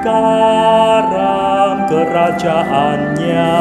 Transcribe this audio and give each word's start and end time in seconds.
garam 0.00 1.84
kerajaannya 1.88 3.52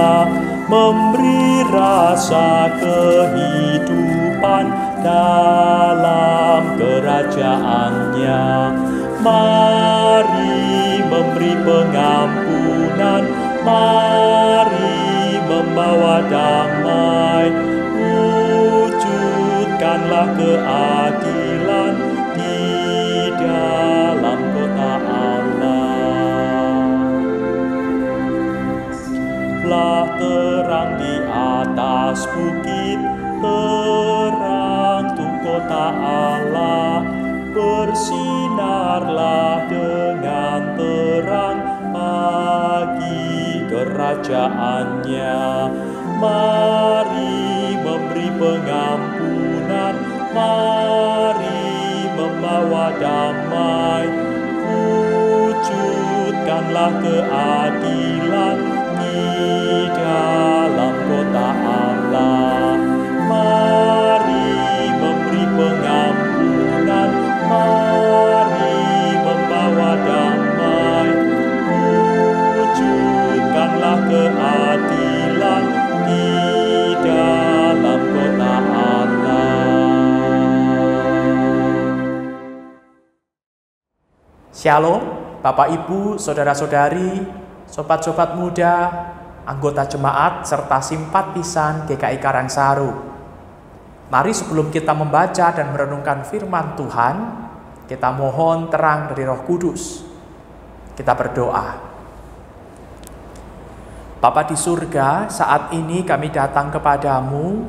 memberi 0.70 1.66
rasa 1.68 2.70
kehidupan 2.80 4.66
dalam 5.04 6.78
kerajaannya. 6.80 8.46
Mari 9.20 11.04
memberi 11.04 11.54
pengampunan 11.60 13.24
mari 13.68 15.36
membawa 15.44 16.24
damai. 16.32 17.52
Wujudkanlah 18.80 20.28
keadilan 20.40 21.39
Allah 35.76 37.04
bersinarlah 37.54 39.70
dengan 39.70 40.74
terang 40.74 41.62
pagi 41.94 43.62
kerajaannya. 43.70 45.46
Mari 46.20 47.80
memberi 47.80 48.28
pengampunan 48.36 49.96
mari 50.36 51.72
membawa 52.18 52.92
damai. 53.00 54.12
Wujudkanlah 55.50 56.94
keadilan 57.02 58.69
Shalom, 84.60 85.00
Bapak 85.40 85.72
Ibu, 85.72 86.20
Saudara-saudari, 86.20 87.24
Sobat-sobat 87.64 88.36
muda, 88.36 88.92
anggota 89.48 89.88
jemaat, 89.88 90.44
serta 90.44 90.84
simpatisan 90.84 91.88
GKI 91.88 92.20
Karangsaru. 92.20 92.92
Mari 94.12 94.36
sebelum 94.36 94.68
kita 94.68 94.92
membaca 94.92 95.56
dan 95.56 95.72
merenungkan 95.72 96.28
firman 96.28 96.76
Tuhan, 96.76 97.16
kita 97.88 98.12
mohon 98.12 98.68
terang 98.68 99.08
dari 99.08 99.24
roh 99.24 99.48
kudus. 99.48 100.04
Kita 100.92 101.16
berdoa. 101.16 101.80
Bapa 104.20 104.44
di 104.44 104.60
surga, 104.60 105.32
saat 105.32 105.72
ini 105.72 106.04
kami 106.04 106.36
datang 106.36 106.68
kepadamu. 106.68 107.64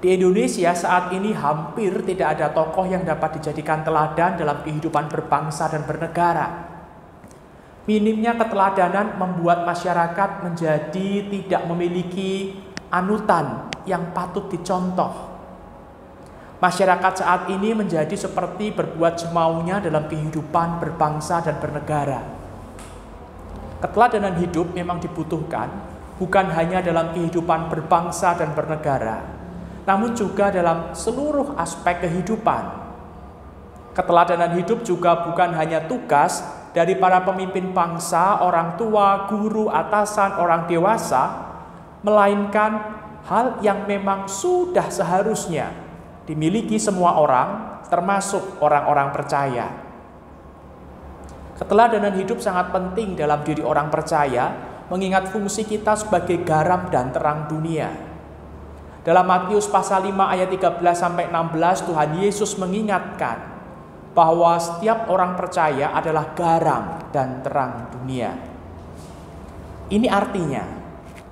Di 0.00 0.14
Indonesia 0.14 0.74
saat 0.74 1.14
ini 1.14 1.30
hampir 1.34 2.02
tidak 2.02 2.38
ada 2.38 2.50
tokoh 2.50 2.84
yang 2.88 3.02
dapat 3.02 3.40
dijadikan 3.40 3.82
teladan 3.82 4.36
dalam 4.36 4.62
kehidupan 4.62 5.08
berbangsa 5.08 5.70
dan 5.70 5.86
bernegara. 5.86 6.72
Minimnya 7.84 8.32
keteladanan 8.40 9.20
membuat 9.20 9.68
masyarakat 9.68 10.40
menjadi 10.40 11.08
tidak 11.28 11.62
memiliki 11.68 12.56
anutan 12.88 13.68
yang 13.84 14.12
patut 14.16 14.48
dicontoh. 14.48 15.36
Masyarakat 16.64 17.12
saat 17.20 17.52
ini 17.52 17.76
menjadi 17.76 18.16
seperti 18.16 18.72
berbuat 18.72 19.20
semaunya 19.20 19.84
dalam 19.84 20.08
kehidupan 20.08 20.80
berbangsa 20.80 21.44
dan 21.44 21.60
bernegara. 21.60 22.24
Keteladanan 23.84 24.40
hidup 24.40 24.72
memang 24.72 24.96
dibutuhkan, 24.96 25.68
bukan 26.16 26.48
hanya 26.56 26.80
dalam 26.80 27.12
kehidupan 27.12 27.68
berbangsa 27.68 28.32
dan 28.32 28.56
bernegara, 28.56 29.20
namun 29.84 30.16
juga 30.16 30.48
dalam 30.48 30.92
seluruh 30.96 31.56
aspek 31.60 32.04
kehidupan. 32.04 32.84
Keteladanan 33.94 34.58
hidup 34.58 34.82
juga 34.82 35.22
bukan 35.22 35.54
hanya 35.54 35.86
tugas 35.86 36.42
dari 36.74 36.98
para 36.98 37.22
pemimpin 37.22 37.70
bangsa, 37.70 38.42
orang 38.42 38.74
tua, 38.74 39.30
guru, 39.30 39.70
atasan, 39.70 40.42
orang 40.42 40.66
dewasa, 40.66 41.54
melainkan 42.02 42.82
hal 43.30 43.62
yang 43.62 43.86
memang 43.86 44.26
sudah 44.26 44.90
seharusnya 44.90 45.70
dimiliki 46.26 46.80
semua 46.80 47.14
orang, 47.20 47.80
termasuk 47.86 48.58
orang-orang 48.58 49.14
percaya. 49.14 49.66
Keteladanan 51.54 52.18
hidup 52.18 52.42
sangat 52.42 52.74
penting 52.74 53.14
dalam 53.14 53.46
diri 53.46 53.62
orang 53.62 53.86
percaya, 53.86 54.50
mengingat 54.90 55.30
fungsi 55.30 55.62
kita 55.62 55.94
sebagai 55.94 56.42
garam 56.42 56.90
dan 56.90 57.14
terang 57.14 57.46
dunia. 57.46 58.13
Dalam 59.04 59.28
Matius 59.28 59.68
pasal 59.68 60.08
5 60.08 60.16
ayat 60.16 60.48
13 60.48 60.80
sampai 60.96 61.28
16 61.28 61.92
Tuhan 61.92 62.10
Yesus 62.24 62.56
mengingatkan 62.56 63.36
bahwa 64.16 64.56
setiap 64.56 65.12
orang 65.12 65.36
percaya 65.36 65.92
adalah 65.92 66.32
garam 66.32 67.04
dan 67.12 67.44
terang 67.44 67.92
dunia. 67.92 68.32
Ini 69.92 70.08
artinya 70.08 70.64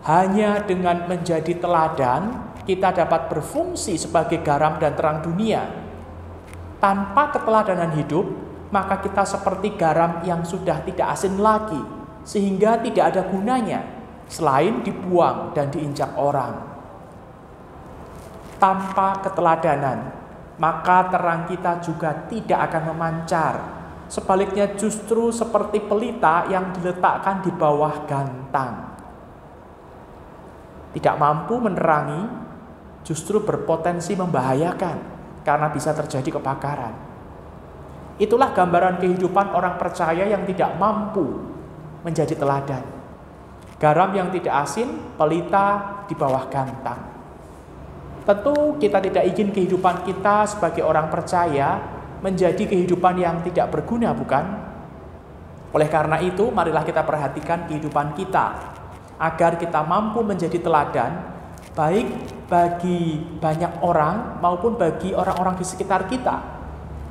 hanya 0.05 0.61
dengan 0.69 1.09
menjadi 1.09 1.57
teladan 1.57 2.53
kita 2.69 2.93
dapat 2.93 3.33
berfungsi 3.33 3.97
sebagai 3.97 4.45
garam 4.45 4.77
dan 4.77 4.93
terang 4.93 5.25
dunia. 5.25 5.65
Tanpa 6.77 7.33
keteladanan 7.33 7.97
hidup, 7.97 8.27
maka 8.69 9.01
kita 9.01 9.25
seperti 9.25 9.81
garam 9.81 10.21
yang 10.29 10.45
sudah 10.45 10.85
tidak 10.85 11.09
asin 11.15 11.41
lagi, 11.41 11.81
sehingga 12.27 12.85
tidak 12.85 13.17
ada 13.17 13.23
gunanya 13.33 13.81
selain 14.29 14.85
dibuang 14.85 15.57
dan 15.57 15.71
diinjak 15.73 16.13
orang. 16.19 16.72
Tanpa 18.63 19.19
keteladanan, 19.19 20.15
maka 20.63 21.11
terang 21.11 21.51
kita 21.51 21.83
juga 21.83 22.15
tidak 22.31 22.71
akan 22.71 22.95
memancar, 22.95 23.55
sebaliknya 24.07 24.79
justru 24.79 25.35
seperti 25.35 25.83
pelita 25.83 26.47
yang 26.47 26.71
diletakkan 26.71 27.43
di 27.43 27.51
bawah 27.51 28.07
gantang. 28.07 28.95
Tidak 30.95 31.19
mampu 31.19 31.59
menerangi, 31.59 32.23
justru 33.03 33.43
berpotensi 33.43 34.15
membahayakan 34.15 34.97
karena 35.43 35.67
bisa 35.75 35.91
terjadi 35.91 36.39
kebakaran. 36.39 36.95
Itulah 38.23 38.55
gambaran 38.55 39.03
kehidupan 39.03 39.59
orang 39.59 39.75
percaya 39.75 40.23
yang 40.23 40.47
tidak 40.47 40.79
mampu 40.79 41.43
menjadi 42.07 42.39
teladan. 42.39 42.87
Garam 43.83 44.15
yang 44.15 44.31
tidak 44.31 44.55
asin, 44.63 45.19
pelita 45.19 45.99
di 46.07 46.15
bawah 46.15 46.47
gantang. 46.47 47.22
Tentu 48.23 48.79
kita 48.79 49.03
tidak 49.03 49.25
ingin 49.27 49.51
kehidupan 49.51 50.07
kita 50.07 50.47
sebagai 50.47 50.87
orang 50.87 51.11
percaya 51.11 51.83
menjadi 52.23 52.71
kehidupan 52.71 53.19
yang 53.19 53.43
tidak 53.43 53.75
berguna, 53.75 54.15
bukan? 54.15 54.45
Oleh 55.75 55.89
karena 55.91 56.23
itu, 56.23 56.47
marilah 56.55 56.87
kita 56.87 57.03
perhatikan 57.03 57.67
kehidupan 57.67 58.15
kita 58.15 58.79
agar 59.19 59.59
kita 59.59 59.83
mampu 59.83 60.23
menjadi 60.23 60.59
teladan 60.63 61.35
baik 61.73 62.07
bagi 62.47 63.23
banyak 63.41 63.81
orang 63.81 64.39
maupun 64.45 64.77
bagi 64.77 65.17
orang-orang 65.17 65.57
di 65.57 65.65
sekitar 65.65 66.05
kita 66.05 66.37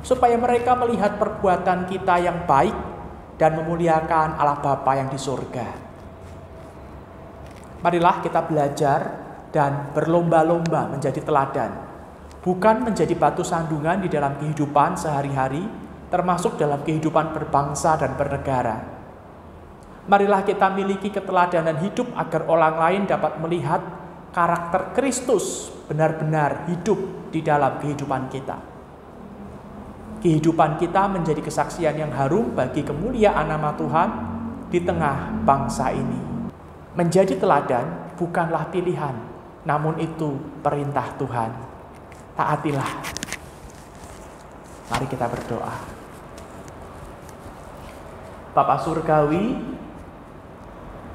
supaya 0.06 0.38
mereka 0.38 0.78
melihat 0.78 1.18
perbuatan 1.18 1.90
kita 1.90 2.14
yang 2.22 2.46
baik 2.46 2.74
dan 3.38 3.58
memuliakan 3.58 4.38
Allah 4.38 4.58
Bapa 4.62 4.94
yang 4.94 5.10
di 5.10 5.18
surga. 5.18 5.66
Marilah 7.82 8.22
kita 8.22 8.40
belajar 8.46 9.00
dan 9.52 9.92
berlomba-lomba 9.92 10.88
menjadi 10.88 11.20
teladan, 11.20 11.70
bukan 12.40 12.88
menjadi 12.88 13.12
batu 13.14 13.44
sandungan 13.44 14.00
di 14.00 14.08
dalam 14.08 14.34
kehidupan 14.40 14.96
sehari-hari, 14.96 15.62
termasuk 16.08 16.56
dalam 16.56 16.80
kehidupan 16.82 17.36
berbangsa 17.36 18.00
dan 18.00 18.16
bernegara. 18.16 18.80
Marilah 20.08 20.42
kita 20.42 20.66
miliki 20.74 21.14
keteladanan 21.14 21.78
hidup 21.78 22.10
agar 22.18 22.42
orang 22.50 22.74
lain 22.74 23.02
dapat 23.06 23.38
melihat 23.38 23.80
karakter 24.34 24.96
Kristus 24.98 25.70
benar-benar 25.86 26.66
hidup 26.66 27.30
di 27.30 27.44
dalam 27.44 27.78
kehidupan 27.78 28.26
kita. 28.32 28.58
Kehidupan 30.24 30.78
kita 30.82 31.06
menjadi 31.06 31.38
kesaksian 31.38 31.98
yang 31.98 32.10
harum 32.14 32.50
bagi 32.54 32.82
kemuliaan 32.82 33.46
nama 33.46 33.74
Tuhan 33.78 34.08
di 34.70 34.82
tengah 34.82 35.44
bangsa 35.46 35.92
ini. 35.94 36.50
Menjadi 36.98 37.38
teladan 37.38 38.14
bukanlah 38.18 38.70
pilihan, 38.70 39.31
namun 39.62 39.98
itu 40.02 40.38
perintah 40.62 41.06
Tuhan. 41.18 41.50
Taatilah. 42.34 42.92
Mari 44.90 45.06
kita 45.06 45.26
berdoa. 45.30 45.74
Bapak 48.52 48.84
Surgawi, 48.84 49.56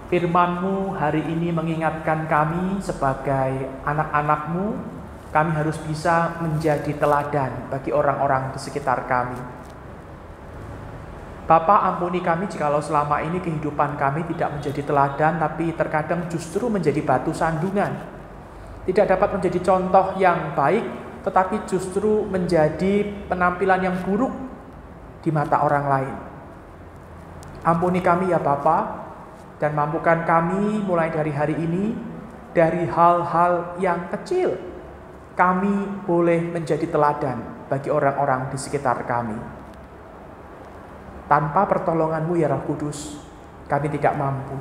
firmanmu 0.10 0.98
hari 0.98 1.22
ini 1.28 1.54
mengingatkan 1.54 2.26
kami 2.26 2.82
sebagai 2.82 3.70
anak-anakmu 3.86 4.98
kami 5.30 5.52
harus 5.54 5.78
bisa 5.86 6.40
menjadi 6.42 6.98
teladan 6.98 7.70
bagi 7.70 7.94
orang-orang 7.94 8.56
di 8.56 8.60
sekitar 8.64 9.06
kami. 9.06 9.38
Bapak 11.48 11.80
ampuni 11.96 12.20
kami 12.20 12.50
jikalau 12.50 12.82
selama 12.84 13.24
ini 13.24 13.40
kehidupan 13.40 13.96
kami 13.96 14.26
tidak 14.34 14.60
menjadi 14.60 14.82
teladan 14.84 15.40
tapi 15.40 15.72
terkadang 15.78 16.28
justru 16.28 16.68
menjadi 16.68 17.00
batu 17.06 17.32
sandungan. 17.32 18.17
Tidak 18.88 19.04
dapat 19.04 19.36
menjadi 19.36 19.60
contoh 19.60 20.16
yang 20.16 20.56
baik 20.56 21.08
tetapi 21.28 21.68
justru 21.68 22.24
menjadi 22.24 23.04
penampilan 23.28 23.84
yang 23.84 24.00
buruk 24.08 24.32
di 25.20 25.28
mata 25.28 25.60
orang 25.60 25.86
lain. 25.92 26.16
Ampuni 27.68 28.00
kami 28.00 28.32
ya 28.32 28.40
Bapak 28.40 28.84
dan 29.60 29.76
mampukan 29.76 30.24
kami 30.24 30.80
mulai 30.88 31.12
dari 31.12 31.36
hari 31.36 31.60
ini 31.60 31.92
dari 32.56 32.88
hal-hal 32.88 33.76
yang 33.84 34.08
kecil 34.08 34.56
kami 35.38 36.02
boleh 36.10 36.42
menjadi 36.50 36.90
teladan 36.90 37.70
bagi 37.70 37.94
orang-orang 37.94 38.50
di 38.50 38.58
sekitar 38.58 39.06
kami. 39.06 39.38
Tanpa 41.30 41.70
pertolonganmu 41.70 42.34
ya 42.40 42.50
Roh 42.50 42.66
Kudus, 42.66 43.22
kami 43.70 43.92
tidak 43.94 44.18
mampu. 44.18 44.58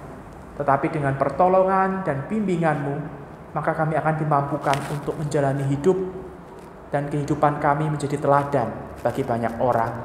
Tetapi 0.60 0.92
dengan 0.92 1.16
pertolongan 1.16 2.04
dan 2.04 2.28
bimbinganmu, 2.28 3.24
maka 3.56 3.72
kami 3.72 3.96
akan 3.96 4.14
dimampukan 4.20 4.76
untuk 4.92 5.16
menjalani 5.16 5.64
hidup 5.72 5.96
dan 6.92 7.08
kehidupan 7.08 7.56
kami 7.56 7.88
menjadi 7.88 8.20
teladan 8.20 8.68
bagi 9.00 9.24
banyak 9.24 9.56
orang. 9.64 9.96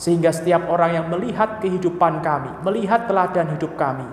Sehingga 0.00 0.32
setiap 0.32 0.64
orang 0.64 0.96
yang 0.96 1.06
melihat 1.12 1.60
kehidupan 1.60 2.24
kami, 2.24 2.48
melihat 2.64 3.04
teladan 3.04 3.52
hidup 3.52 3.76
kami, 3.76 4.08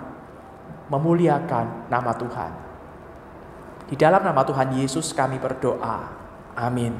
memuliakan 0.92 1.88
nama 1.88 2.12
Tuhan. 2.12 2.52
Di 3.88 3.96
dalam 3.96 4.20
nama 4.20 4.44
Tuhan 4.44 4.76
Yesus 4.76 5.16
kami 5.16 5.40
berdoa. 5.40 6.12
Amin. 6.60 6.92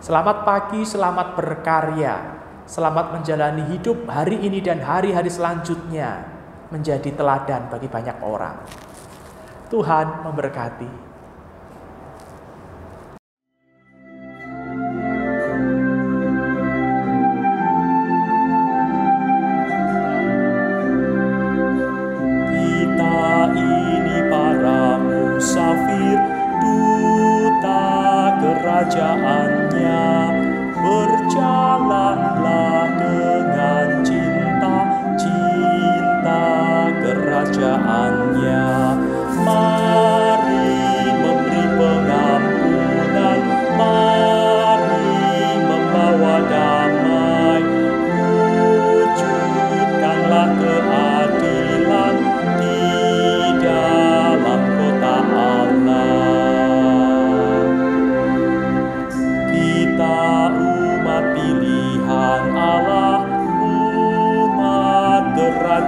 Selamat 0.00 0.48
pagi, 0.48 0.88
selamat 0.88 1.36
berkarya, 1.36 2.16
selamat 2.64 3.12
menjalani 3.12 3.76
hidup 3.76 4.08
hari 4.08 4.40
ini 4.40 4.64
dan 4.64 4.80
hari-hari 4.80 5.28
selanjutnya 5.28 6.24
menjadi 6.72 7.12
teladan 7.12 7.68
bagi 7.68 7.92
banyak 7.92 8.16
orang. 8.24 8.88
Tuhan 9.70 10.26
memberkati. 10.26 11.09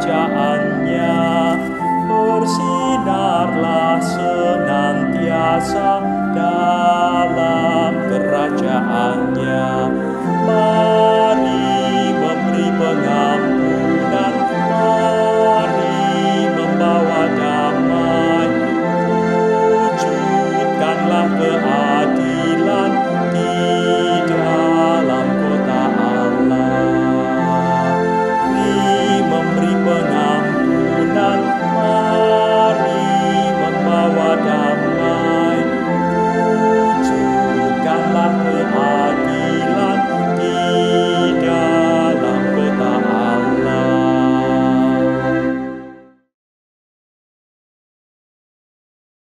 kerajaannya 0.02 1.14
bersinarlah 2.10 4.02
senantiasa 4.02 5.90
dalam 6.34 7.94
kerajaannya. 8.10 9.70